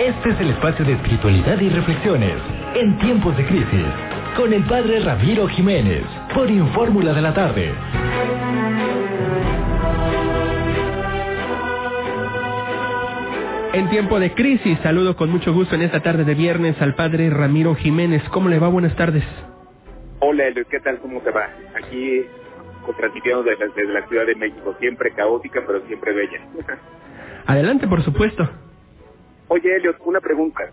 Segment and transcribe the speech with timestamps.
[0.00, 2.36] Este es el espacio de espiritualidad y reflexiones
[2.74, 3.86] en tiempos de crisis
[4.36, 7.74] con el padre Ramiro Jiménez por Infórmula de la Tarde.
[13.72, 17.30] En tiempo de crisis, saludo con mucho gusto en esta tarde de viernes al padre
[17.30, 18.22] Ramiro Jiménez.
[18.30, 18.68] ¿Cómo le va?
[18.68, 19.24] Buenas tardes.
[20.20, 20.98] Hola, ¿qué tal?
[20.98, 21.48] ¿Cómo te va?
[21.74, 22.24] Aquí
[22.94, 26.40] transmitiendo desde, desde la Ciudad de México, siempre caótica, pero siempre bella.
[27.46, 28.48] Adelante, por supuesto.
[29.48, 30.70] Oye, Elliot, una pregunta.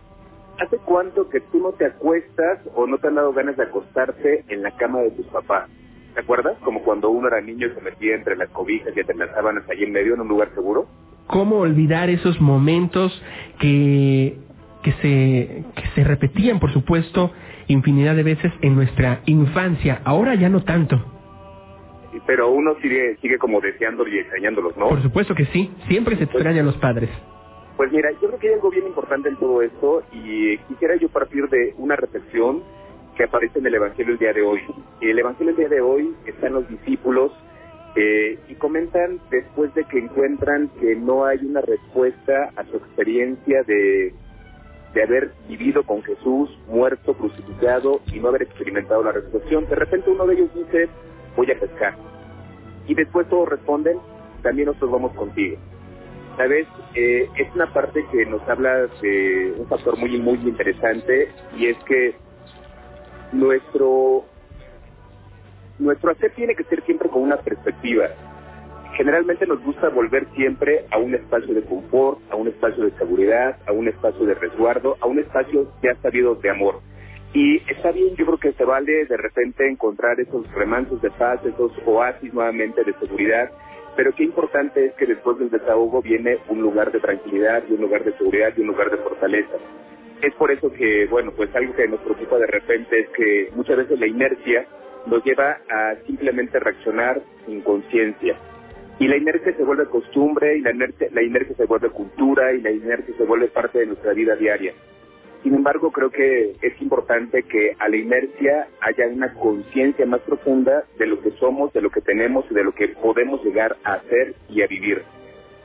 [0.59, 4.43] ¿Hace cuánto que tú no te acuestas o no te han dado ganas de acostarte
[4.47, 5.69] en la cama de tus papás?
[6.13, 6.57] ¿Te acuerdas?
[6.63, 9.63] Como cuando uno era niño y se metía entre las cobijas y entre las sábanas
[9.69, 10.87] allí en medio en un lugar seguro.
[11.27, 13.21] ¿Cómo olvidar esos momentos
[13.59, 14.37] que,
[14.81, 17.31] que, se, que se repetían, por supuesto,
[17.67, 20.01] infinidad de veces en nuestra infancia?
[20.05, 21.16] Ahora ya no tanto.
[22.25, 24.89] Pero uno sigue, sigue como deseándolos y extrañándolos, ¿no?
[24.89, 25.71] Por supuesto que sí.
[25.87, 27.09] Siempre se extrañan los padres.
[27.77, 31.09] Pues mira, yo creo que hay algo bien importante en todo esto y quisiera yo
[31.09, 32.63] partir de una reflexión
[33.15, 34.61] que aparece en el Evangelio el día de hoy.
[35.01, 37.31] El Evangelio el día de hoy están los discípulos
[37.95, 43.63] eh, y comentan después de que encuentran que no hay una respuesta a su experiencia
[43.63, 44.13] de,
[44.93, 49.67] de haber vivido con Jesús, muerto, crucificado y no haber experimentado la resurrección.
[49.67, 50.89] De repente uno de ellos dice,
[51.37, 51.95] voy a pescar.
[52.87, 53.97] Y después todos responden,
[54.41, 55.57] también nosotros vamos contigo.
[56.35, 56.67] ¿Sabes?
[56.93, 61.77] Eh, es una parte que nos habla de un factor muy, muy interesante y es
[61.85, 62.15] que
[63.31, 64.25] nuestro,
[65.79, 68.09] nuestro hacer tiene que ser siempre con una perspectiva.
[68.95, 73.57] Generalmente nos gusta volver siempre a un espacio de confort, a un espacio de seguridad,
[73.67, 76.81] a un espacio de resguardo, a un espacio ya sabido de amor.
[77.33, 81.39] Y está bien, yo creo que se vale de repente encontrar esos remansos de paz,
[81.45, 83.51] esos oasis nuevamente de seguridad,
[83.95, 87.81] pero qué importante es que después del desahogo viene un lugar de tranquilidad y un
[87.81, 89.57] lugar de seguridad y un lugar de fortaleza.
[90.21, 93.77] Es por eso que, bueno, pues algo que nos preocupa de repente es que muchas
[93.77, 94.65] veces la inercia
[95.05, 98.35] nos lleva a simplemente reaccionar sin conciencia.
[98.99, 102.61] Y la inercia se vuelve costumbre y la inercia, la inercia se vuelve cultura y
[102.61, 104.73] la inercia se vuelve parte de nuestra vida diaria.
[105.47, 110.83] Sin embargo, creo que es importante que a la inercia haya una conciencia más profunda
[110.99, 113.93] de lo que somos, de lo que tenemos y de lo que podemos llegar a
[113.93, 115.03] hacer y a vivir.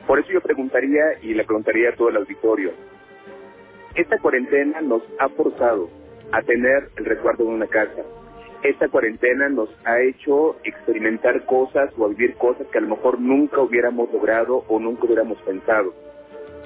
[0.06, 2.70] Por eso yo preguntaría y le preguntaría a todo el auditorio,
[3.96, 5.90] esta cuarentena nos ha forzado
[6.30, 8.02] a tener el resguardo de una casa.
[8.62, 13.60] Esta cuarentena nos ha hecho experimentar cosas o vivir cosas que a lo mejor nunca
[13.60, 15.92] hubiéramos logrado o nunca hubiéramos pensado,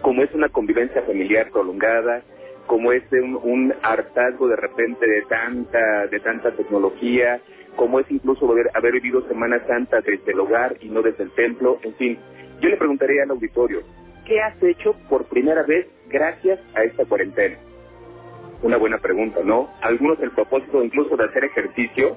[0.03, 2.23] como es una convivencia familiar prolongada,
[2.67, 7.41] como es un, un, hartazgo de repente de tanta, de tanta tecnología,
[7.77, 11.31] como es incluso haber, haber vivido Semana Santa desde el hogar y no desde el
[11.33, 12.19] templo, en fin.
[12.61, 13.83] Yo le preguntaría al auditorio,
[14.25, 17.57] ¿qué has hecho por primera vez gracias a esta cuarentena?
[18.63, 19.71] Una buena pregunta, ¿no?
[19.83, 22.17] Algunos el propósito incluso de hacer ejercicio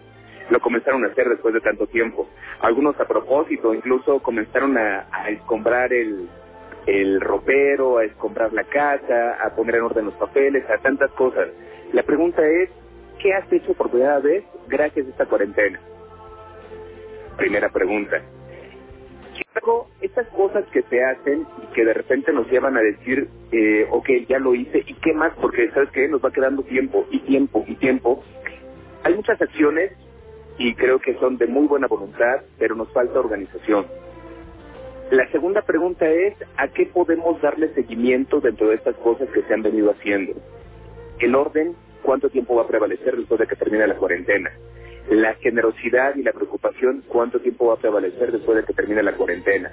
[0.50, 2.28] lo comenzaron a hacer después de tanto tiempo.
[2.62, 6.28] Algunos a propósito incluso comenzaron a, a escombrar el,
[6.86, 11.48] el ropero, a escombrar la casa, a poner en orden los papeles, a tantas cosas.
[11.94, 12.70] La pregunta es,
[13.22, 15.80] ¿qué has hecho por primera vez gracias a esta cuarentena?
[17.38, 18.22] Primera pregunta.
[20.02, 24.10] Estas cosas que se hacen y que de repente nos llevan a decir, eh, ok,
[24.28, 25.34] ya lo hice, ¿y qué más?
[25.42, 26.08] Porque, ¿sabes qué?
[26.08, 28.24] Nos va quedando tiempo y tiempo y tiempo.
[29.04, 29.92] Hay muchas acciones
[30.58, 33.86] y creo que son de muy buena voluntad, pero nos falta organización.
[35.12, 39.54] La segunda pregunta es, ¿a qué podemos darle seguimiento dentro de estas cosas que se
[39.56, 40.34] han venido haciendo?
[41.18, 44.52] El orden, ¿cuánto tiempo va a prevalecer después de que termine la cuarentena?
[45.10, 49.16] La generosidad y la preocupación, ¿cuánto tiempo va a prevalecer después de que termine la
[49.16, 49.72] cuarentena?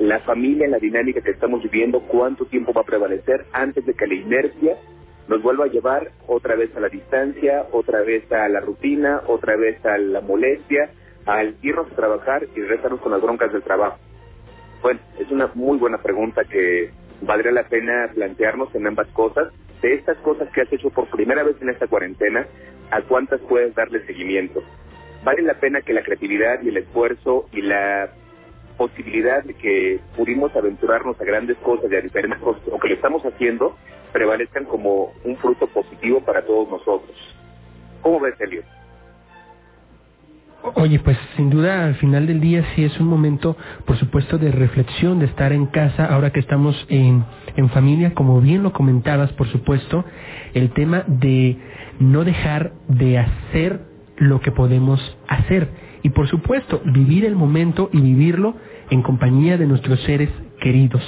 [0.00, 4.08] La familia, la dinámica que estamos viviendo, ¿cuánto tiempo va a prevalecer antes de que
[4.08, 4.78] la inercia
[5.28, 9.54] nos vuelva a llevar otra vez a la distancia, otra vez a la rutina, otra
[9.54, 10.90] vez a la molestia,
[11.24, 13.98] al irnos a trabajar y regresarnos con las broncas del trabajo?
[14.82, 16.90] Bueno, es una muy buena pregunta que
[17.22, 19.52] valdría la pena plantearnos en ambas cosas.
[19.80, 22.46] De estas cosas que has hecho por primera vez en esta cuarentena,
[22.90, 24.62] ¿a cuántas puedes darle seguimiento?
[25.24, 28.10] Vale la pena que la creatividad y el esfuerzo y la
[28.76, 32.94] posibilidad de que pudimos aventurarnos a grandes cosas y a diferentes cosas, o que lo
[32.94, 33.76] estamos haciendo,
[34.12, 37.16] prevalezcan como un fruto positivo para todos nosotros.
[38.02, 38.62] ¿Cómo ves, Elio?
[40.74, 44.50] Oye, pues sin duda al final del día sí es un momento, por supuesto, de
[44.50, 47.24] reflexión, de estar en casa, ahora que estamos en,
[47.56, 50.04] en familia, como bien lo comentabas, por supuesto,
[50.54, 51.58] el tema de
[52.00, 53.82] no dejar de hacer
[54.16, 55.68] lo que podemos hacer
[56.02, 58.56] y, por supuesto, vivir el momento y vivirlo
[58.90, 60.30] en compañía de nuestros seres
[60.60, 61.02] queridos.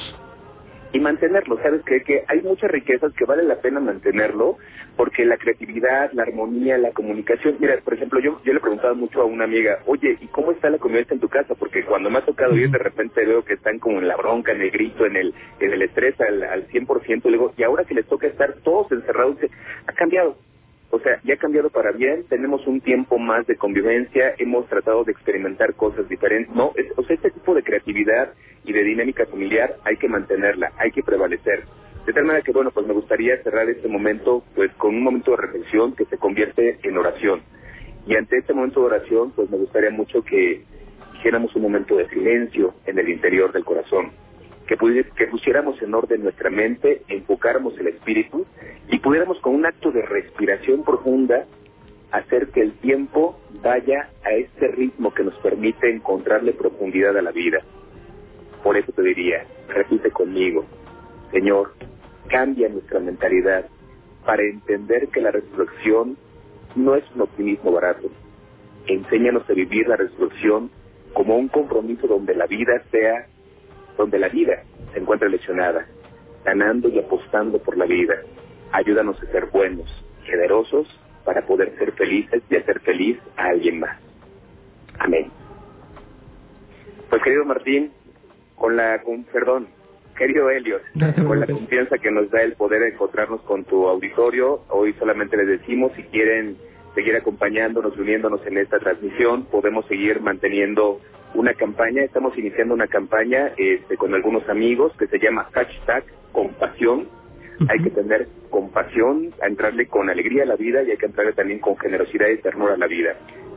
[0.94, 1.58] Y mantenerlo.
[1.60, 2.02] ¿Sabes qué?
[2.02, 4.58] Que hay muchas riquezas que vale la pena mantenerlo
[4.96, 7.56] porque la creatividad, la armonía, la comunicación.
[7.58, 10.70] Mira, por ejemplo, yo, yo le preguntaba mucho a una amiga, oye, ¿y cómo está
[10.70, 11.56] la convivencia en tu casa?
[11.56, 14.52] Porque cuando me ha tocado ir, de repente veo que están como en la bronca,
[14.52, 17.24] en el grito, en el, en el estrés al, al 100%.
[17.24, 19.36] Le digo, y ahora que les toca estar todos encerrados,
[19.88, 20.36] ha cambiado.
[20.90, 25.04] O sea, ya ha cambiado para bien, tenemos un tiempo más de convivencia, hemos tratado
[25.04, 26.54] de experimentar cosas diferentes.
[26.54, 28.32] No, o sea, este tipo de creatividad
[28.64, 31.64] y de dinámica familiar hay que mantenerla, hay que prevalecer.
[32.06, 35.32] De tal manera que, bueno, pues me gustaría cerrar este momento pues con un momento
[35.32, 37.42] de reflexión que se convierte en oración.
[38.06, 40.62] Y ante este momento de oración, pues me gustaría mucho que
[41.18, 44.23] hiciéramos un momento de silencio en el interior del corazón
[44.66, 44.76] que,
[45.16, 48.46] que pusiéramos en orden nuestra mente, enfocáramos el espíritu
[48.88, 51.44] y pudiéramos con un acto de respiración profunda
[52.10, 57.32] hacer que el tiempo vaya a este ritmo que nos permite encontrarle profundidad a la
[57.32, 57.58] vida.
[58.62, 60.64] Por eso te diría, repite conmigo,
[61.32, 61.74] Señor,
[62.28, 63.66] cambia nuestra mentalidad
[64.24, 66.16] para entender que la resurrección
[66.76, 68.08] no es un optimismo barato.
[68.86, 70.70] Enséñanos a vivir la resurrección
[71.12, 73.26] como un compromiso donde la vida sea
[73.96, 74.62] donde la vida
[74.92, 75.86] se encuentra lesionada,
[76.44, 78.14] ganando y apostando por la vida.
[78.72, 79.88] Ayúdanos a ser buenos,
[80.24, 80.88] generosos,
[81.24, 83.98] para poder ser felices y hacer feliz a alguien más.
[84.98, 85.30] Amén.
[87.08, 87.92] Pues querido Martín,
[88.56, 89.68] con la, con, perdón,
[90.16, 90.82] querido Helios,
[91.26, 95.46] con la confianza que nos da el poder encontrarnos con tu auditorio, hoy solamente les
[95.46, 96.56] decimos si quieren
[96.94, 101.00] seguir acompañándonos, uniéndonos en esta transmisión, podemos seguir manteniendo
[101.34, 107.08] una campaña, estamos iniciando una campaña este, con algunos amigos que se llama hashtag compasión.
[107.68, 111.32] Hay que tener compasión, a entrarle con alegría a la vida y hay que entrarle
[111.32, 113.16] también con generosidad y ternura a la vida.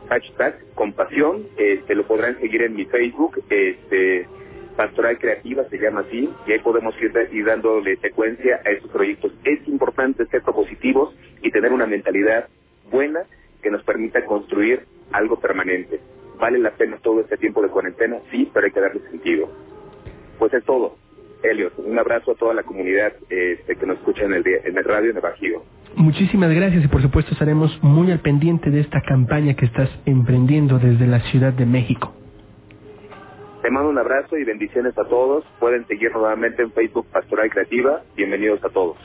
[0.10, 4.28] Hashtag compasión, este, lo podrán seguir en mi Facebook, este,
[4.75, 9.34] Pastoral Creativa se llama así, y ahí podemos ir, ir dándole secuencia a estos proyectos.
[9.44, 12.48] Es importante ser propositivos y tener una mentalidad
[12.89, 13.22] buena
[13.62, 16.00] que nos permita construir algo permanente.
[16.39, 18.18] ¿Vale la pena todo este tiempo de cuarentena?
[18.31, 19.50] Sí, pero hay que darle sentido.
[20.38, 20.95] Pues es todo.
[21.44, 24.84] Helios, un abrazo a toda la comunidad este, que nos escucha en el, en el
[24.84, 25.63] radio en el Bajío.
[25.95, 30.78] Muchísimas gracias y por supuesto estaremos muy al pendiente de esta campaña que estás emprendiendo
[30.78, 32.13] desde la Ciudad de México.
[33.62, 35.44] Te mando un abrazo y bendiciones a todos.
[35.60, 38.01] Pueden seguir nuevamente en Facebook Pastoral Creativa.
[38.16, 38.98] Bienvenidos a todos.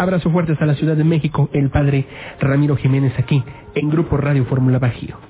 [0.00, 2.06] Abrazo fuerte hasta la Ciudad de México, el padre
[2.40, 3.44] Ramiro Jiménez aquí,
[3.74, 5.29] en Grupo Radio Fórmula Bajío.